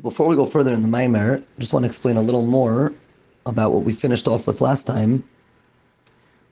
[0.00, 2.46] So before we go further in the Maimer, I just want to explain a little
[2.46, 2.94] more
[3.44, 5.22] about what we finished off with last time,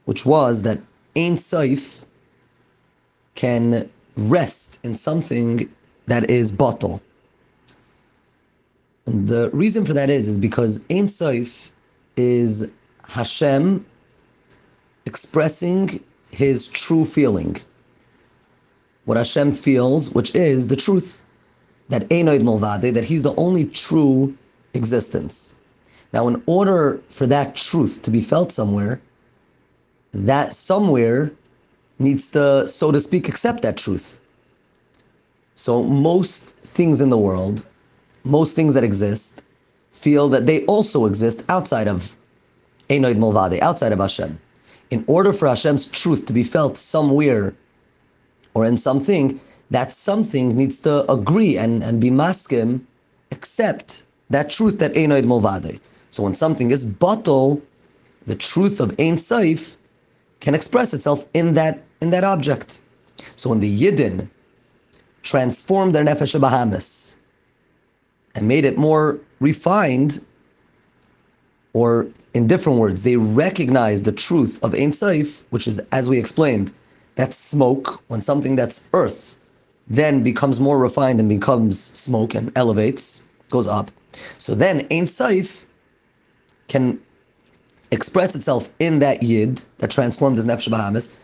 [0.05, 0.77] which was that
[1.17, 2.05] Ein Saif
[3.33, 5.67] can rest in something
[6.05, 7.01] that is bottle.
[9.07, 11.71] And the reason for that is, is because Ein Saif
[12.17, 12.71] is
[13.07, 13.83] Hashem
[15.07, 17.57] expressing his true feeling.
[19.05, 21.25] What Hashem feels, which is the truth
[21.89, 24.35] that Ein Oid Milvado, that he's the only true
[24.73, 25.55] existence.
[26.13, 29.01] Now, in order for that truth to be felt somewhere,
[30.11, 31.31] that somewhere
[31.99, 34.19] needs to, so to speak, accept that truth.
[35.55, 37.65] So most things in the world,
[38.23, 39.43] most things that exist,
[39.91, 42.15] feel that they also exist outside of
[42.89, 44.39] Ein Oid Milvado, outside of Hashem.
[44.89, 47.53] In order for Hashem's truth to be felt somewhere
[48.53, 49.39] or in something,
[49.71, 52.81] that something needs to agree and, and be maskim,
[53.31, 55.79] accept that truth that Ein Oid Milvado.
[56.09, 57.61] So when something is bottle,
[58.25, 59.77] the truth of Ein Saif
[60.39, 62.81] can express itself in that in that object.
[63.35, 64.29] So when the Yidden
[65.23, 67.17] transformed their Nefesh Bahamis
[68.35, 70.23] and made it more refined,
[71.73, 76.17] or in different words, they recognized the truth of Ein Saif, which is, as we
[76.17, 76.71] explained,
[77.15, 79.37] that smoke, when something that's earth
[79.89, 83.91] then becomes more refined and becomes smoke and elevates, goes up.
[84.37, 85.65] So then Ein Saif
[86.67, 86.99] can
[87.91, 91.15] express itself in that Yid that transformed as Nefesh Bahamis,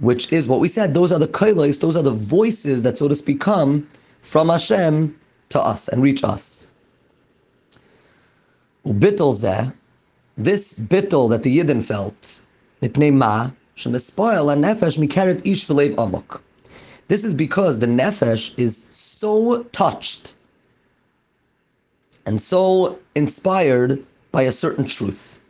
[0.00, 3.06] which is what we said, those are the koilos, those are the voices that, so
[3.06, 3.86] to speak, come
[4.20, 5.16] from Hashem
[5.50, 6.66] to us and reach us.
[8.84, 12.42] This bittel that the Yidden felt,
[12.80, 16.42] mipnei ma, shemespoil a nefesh mikarib ish v'leiv amok.
[17.08, 20.36] This is because the nefesh is so touched
[22.26, 25.40] and so inspired by a certain truth.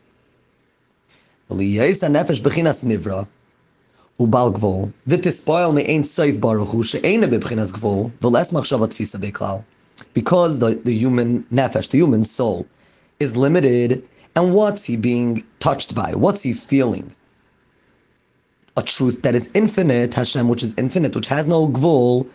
[10.14, 12.66] Because the, the human nefesh, the human soul,
[13.20, 14.02] is limited,
[14.34, 16.14] and what's he being touched by?
[16.14, 17.14] What's he feeling?
[18.76, 22.26] A truth that is infinite, Hashem, which is infinite, which has no gvul,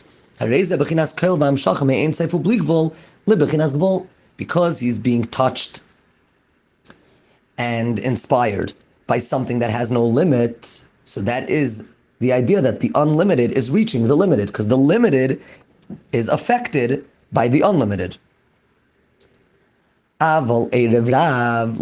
[4.37, 5.81] because he's being touched
[7.57, 8.73] and inspired
[9.07, 13.71] by something that has no limit, so that is the idea that the unlimited is
[13.71, 15.41] reaching the limited, because the limited
[16.11, 18.17] is affected by the unlimited.
[20.21, 20.69] Aval
[21.11, 21.79] Rav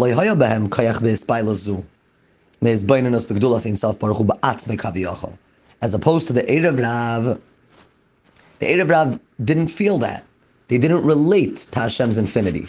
[2.62, 2.84] As
[5.94, 7.40] opposed to the Erev Rav,
[8.60, 10.24] the Erev Rav didn't feel that.
[10.68, 12.68] They didn't relate to Hashem's infinity.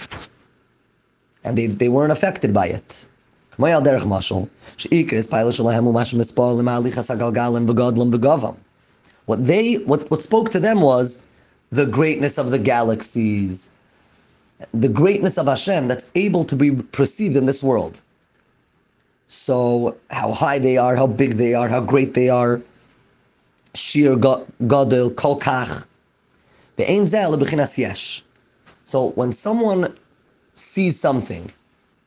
[1.44, 3.06] And they, they weren't affected by it.
[9.26, 11.22] What they what, what spoke to them was
[11.70, 13.72] the greatness of the galaxies,
[14.72, 18.02] the greatness of Hashem that's able to be perceived in this world.
[19.26, 22.62] So how high they are, how big they are, how great they are.
[23.74, 25.84] Shiur Gadol Kolkach.
[28.84, 29.96] So when someone
[30.54, 31.50] sees something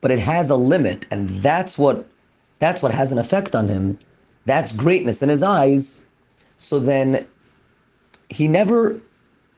[0.02, 2.06] but it has a limit, and that's what
[2.60, 3.98] that's what has an effect on him.
[4.46, 6.06] That's greatness in his eyes.
[6.58, 7.26] So then
[8.30, 9.00] he never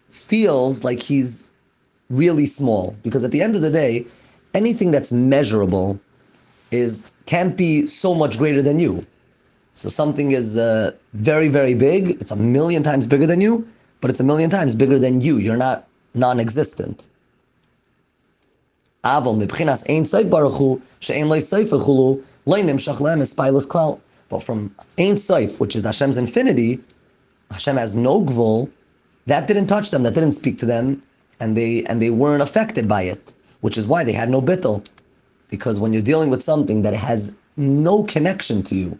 [0.09, 1.49] feels like he's
[2.09, 4.05] really small because at the end of the day,
[4.53, 5.99] anything that's measurable
[6.71, 9.03] is can't be so much greater than you.
[9.73, 12.09] So something is uh, very very big.
[12.21, 13.67] It's a million times bigger than you,
[14.01, 15.37] but it's a million times bigger than you.
[15.37, 17.07] You're not non-existent.
[19.03, 19.21] But
[24.43, 26.79] from ein seif, which is Hashem's infinity,
[27.49, 28.69] Hashem has no gvul.
[29.25, 30.03] That didn't touch them.
[30.03, 31.01] That didn't speak to them,
[31.39, 33.33] and they and they weren't affected by it.
[33.61, 34.87] Which is why they had no bittel,
[35.51, 38.97] because when you're dealing with something that has no connection to you,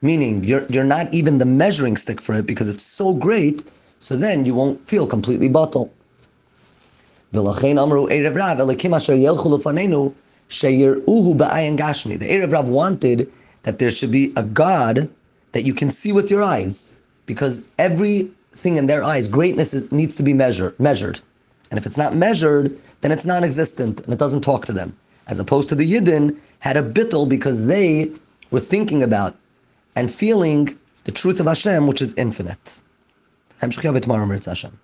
[0.00, 3.64] meaning you're you're not even the measuring stick for it because it's so great,
[3.98, 5.92] so then you won't feel completely bottle.
[7.32, 7.42] The
[12.26, 13.30] Erev Rav wanted
[13.62, 15.10] that there should be a God
[15.52, 20.16] that you can see with your eyes, because everything in their eyes, greatness is, needs
[20.16, 20.78] to be measured.
[20.80, 21.20] Measured,
[21.70, 24.96] and if it's not measured, then it's non-existent and it doesn't talk to them.
[25.30, 28.10] As opposed to the Yidden had a bittel because they
[28.50, 29.36] were thinking about
[29.94, 32.80] and feeling the truth of Hashem, which is infinite.
[33.60, 34.78] Hashem.